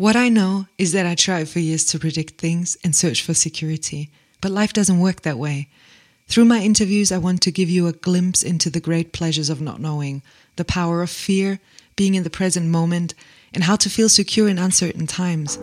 [0.00, 3.34] What I know is that I tried for years to predict things and search for
[3.34, 4.08] security,
[4.40, 5.68] but life doesn't work that way.
[6.26, 9.60] Through my interviews, I want to give you a glimpse into the great pleasures of
[9.60, 10.22] not knowing,
[10.56, 11.60] the power of fear,
[11.96, 13.12] being in the present moment,
[13.52, 15.58] and how to feel secure in uncertain times.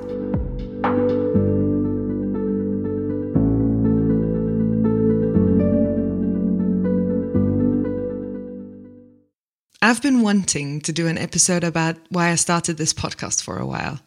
[9.81, 13.65] I've been wanting to do an episode about why I started this podcast for a
[13.65, 13.99] while.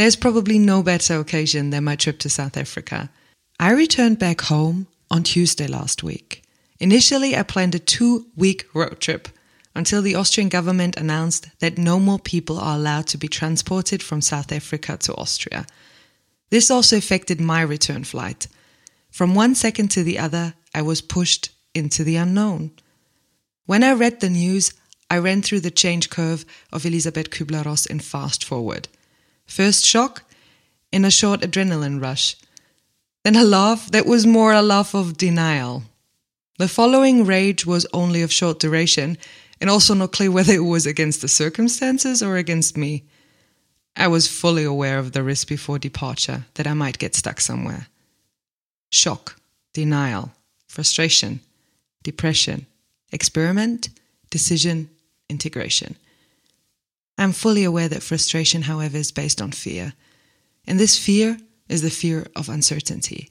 [0.00, 3.10] There's probably no better occasion than my trip to South Africa.
[3.58, 6.42] I returned back home on Tuesday last week.
[6.78, 9.28] Initially, I planned a two week road trip
[9.74, 14.22] until the Austrian government announced that no more people are allowed to be transported from
[14.22, 15.66] South Africa to Austria.
[16.48, 18.46] This also affected my return flight.
[19.10, 22.70] From one second to the other, I was pushed into the unknown.
[23.66, 24.72] When I read the news,
[25.10, 28.88] I ran through the change curve of Elisabeth Kübler-Ross in fast forward.
[29.50, 30.22] First shock,
[30.92, 32.36] in a short adrenaline rush.
[33.24, 35.82] Then a laugh that was more a laugh of denial.
[36.58, 39.18] The following rage was only of short duration,
[39.60, 43.02] and also not clear whether it was against the circumstances or against me.
[43.96, 47.88] I was fully aware of the risk before departure that I might get stuck somewhere.
[48.92, 49.36] Shock,
[49.72, 50.30] denial,
[50.68, 51.40] frustration,
[52.04, 52.66] depression,
[53.10, 53.88] experiment,
[54.30, 54.90] decision,
[55.28, 55.96] integration.
[57.20, 59.92] I'm fully aware that frustration, however, is based on fear.
[60.66, 63.30] And this fear is the fear of uncertainty.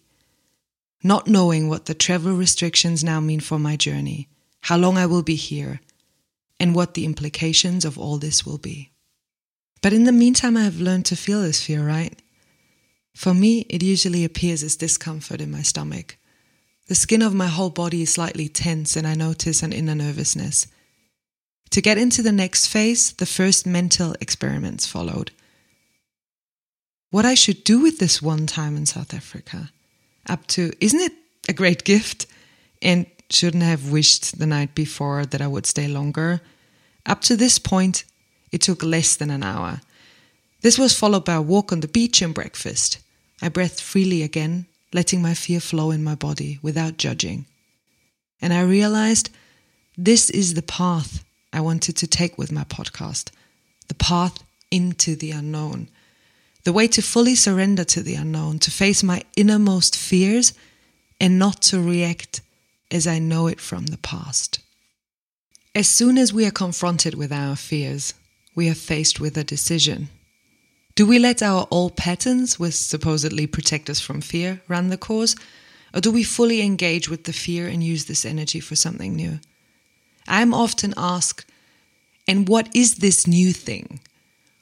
[1.03, 4.27] Not knowing what the travel restrictions now mean for my journey,
[4.61, 5.79] how long I will be here,
[6.59, 8.91] and what the implications of all this will be.
[9.81, 12.21] But in the meantime, I have learned to feel this fear, right?
[13.15, 16.17] For me, it usually appears as discomfort in my stomach.
[16.87, 20.67] The skin of my whole body is slightly tense, and I notice an inner nervousness.
[21.71, 25.31] To get into the next phase, the first mental experiments followed.
[27.11, 29.71] What I should do with this one time in South Africa.
[30.27, 31.13] Up to, isn't it
[31.47, 32.25] a great gift?
[32.81, 36.41] And shouldn't I have wished the night before that I would stay longer.
[37.05, 38.03] Up to this point,
[38.51, 39.81] it took less than an hour.
[40.61, 42.99] This was followed by a walk on the beach and breakfast.
[43.41, 47.45] I breathed freely again, letting my fear flow in my body without judging.
[48.41, 49.29] And I realized
[49.97, 51.18] this is the path
[51.51, 53.31] I wanted to take with my podcast
[53.87, 55.89] the path into the unknown,
[56.63, 60.53] the way to fully surrender to the unknown, to face my innermost fears
[61.19, 62.41] and not to react
[62.91, 64.59] as I know it from the past.
[65.75, 68.13] As soon as we are confronted with our fears,
[68.55, 70.09] we are faced with a decision.
[70.95, 75.35] Do we let our old patterns, which supposedly protect us from fear, run the course?
[75.93, 79.39] Or do we fully engage with the fear and use this energy for something new?
[80.29, 81.45] I'm often asked,
[82.27, 83.99] and what is this new thing?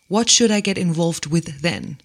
[0.08, 2.00] What should I get involved with then?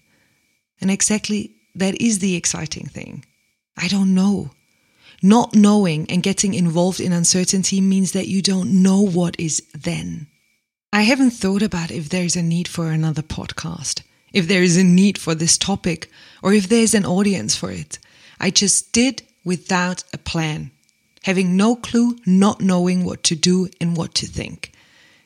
[0.81, 3.25] And exactly that is the exciting thing.
[3.77, 4.51] I don't know.
[5.21, 10.27] Not knowing and getting involved in uncertainty means that you don't know what is then.
[10.91, 14.03] I haven't thought about if there's a need for another podcast,
[14.33, 16.11] if there is a need for this topic,
[16.43, 17.99] or if there's an audience for it.
[18.39, 20.71] I just did without a plan
[21.23, 24.71] having no clue, not knowing what to do and what to think.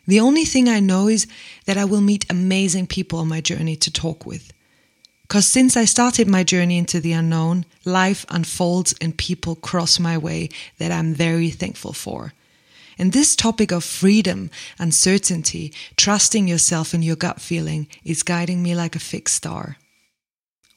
[0.08, 1.28] The only thing I know is
[1.66, 4.54] that I will meet amazing people on my journey to talk with.
[5.24, 10.18] Because since I started my journey into the unknown, life unfolds and people cross my
[10.18, 12.34] way that I'm very thankful for.
[12.98, 14.50] And this topic of freedom,
[14.80, 19.78] uncertainty, trusting yourself and your gut feeling is guiding me like a fixed star.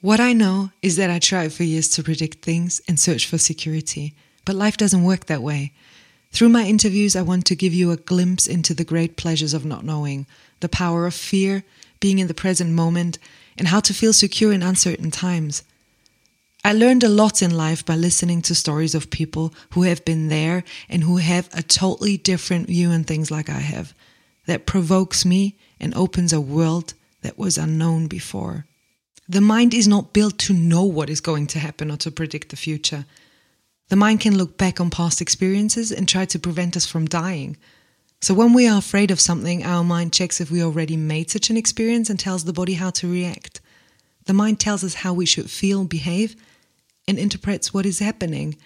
[0.00, 3.38] What I know is that I tried for years to predict things and search for
[3.38, 4.14] security.
[4.44, 5.72] But life doesn't work that way.
[6.32, 9.64] Through my interviews, I want to give you a glimpse into the great pleasures of
[9.64, 10.26] not knowing,
[10.60, 11.64] the power of fear,
[11.98, 13.18] being in the present moment,
[13.58, 15.62] and how to feel secure in uncertain times.
[16.64, 20.28] I learned a lot in life by listening to stories of people who have been
[20.28, 23.94] there and who have a totally different view on things like I have.
[24.46, 28.66] That provokes me and opens a world that was unknown before.
[29.28, 32.50] The mind is not built to know what is going to happen or to predict
[32.50, 33.06] the future.
[33.90, 37.56] The mind can look back on past experiences and try to prevent us from dying.
[38.20, 41.50] So when we are afraid of something, our mind checks if we already made such
[41.50, 43.60] an experience and tells the body how to react.
[44.26, 46.36] The mind tells us how we should feel, behave,
[47.08, 48.56] and interprets what is happening.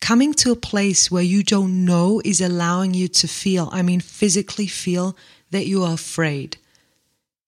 [0.00, 4.00] Coming to a place where you don't know is allowing you to feel, I mean,
[4.00, 5.16] physically feel
[5.50, 6.58] that you are afraid.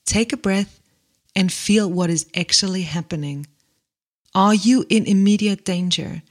[0.06, 0.80] Take a breath
[1.36, 3.46] and feel what is actually happening.
[4.34, 6.22] Are you in immediate danger?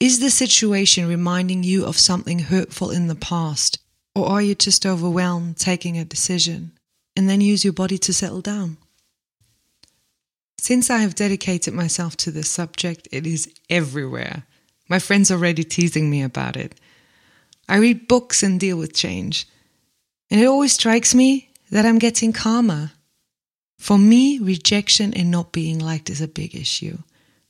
[0.00, 3.80] Is the situation reminding you of something hurtful in the past?
[4.14, 6.72] Or are you just overwhelmed taking a decision?
[7.16, 8.76] And then use your body to settle down.
[10.58, 14.44] Since I have dedicated myself to this subject, it is everywhere.
[14.88, 16.80] My friends are already teasing me about it.
[17.68, 19.48] I read books and deal with change.
[20.30, 22.92] And it always strikes me that I'm getting calmer.
[23.78, 26.98] For me, rejection and not being liked is a big issue.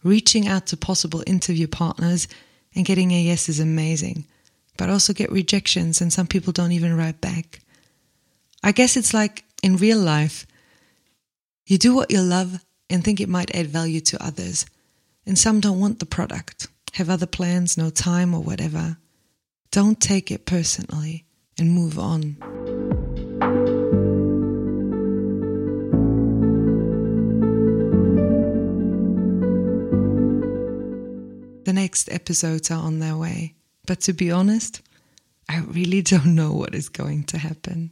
[0.09, 2.29] Reaching out to possible interview partners
[2.75, 4.25] and getting a yes is amazing,
[4.79, 7.61] but also get rejections, and some people don't even write back.
[8.63, 10.47] I guess it's like in real life
[11.67, 14.65] you do what you love and think it might add value to others,
[15.27, 18.97] and some don't want the product, have other plans, no time, or whatever.
[19.73, 21.27] Don't take it personally
[21.59, 22.58] and move on.
[31.69, 33.55] The next episodes are on their way,
[33.87, 34.81] but to be honest,
[35.51, 37.91] I really don't know what is going to happen.